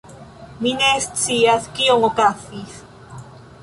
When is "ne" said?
0.79-0.87